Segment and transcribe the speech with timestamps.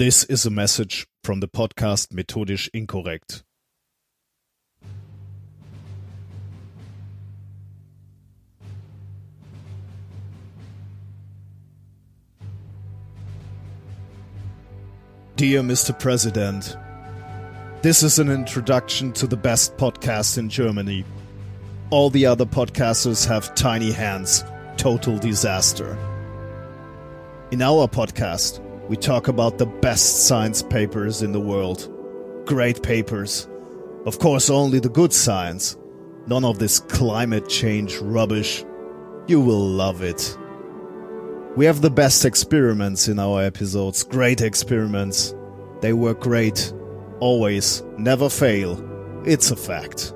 [0.00, 3.42] This is a message from the podcast Methodisch Inkorrekt.
[15.36, 15.98] Dear Mr.
[15.98, 16.78] President,
[17.82, 21.04] this is an introduction to the best podcast in Germany.
[21.90, 24.44] All the other podcasters have tiny hands.
[24.78, 25.98] Total disaster.
[27.50, 31.88] In our podcast, we talk about the best science papers in the world.
[32.44, 33.48] Great papers.
[34.04, 35.76] Of course, only the good science.
[36.26, 38.64] None of this climate change rubbish.
[39.28, 40.36] You will love it.
[41.56, 44.02] We have the best experiments in our episodes.
[44.02, 45.36] Great experiments.
[45.80, 46.72] They work great.
[47.20, 47.84] Always.
[47.96, 48.84] Never fail.
[49.24, 50.12] It's a fact.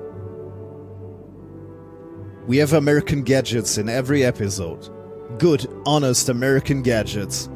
[2.45, 4.89] We have American gadgets in every episode.
[5.39, 7.47] Good, honest American gadgets.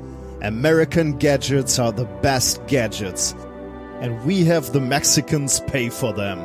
[0.41, 3.35] American gadgets are the best gadgets.
[3.99, 6.39] And we have the Mexicans pay for them.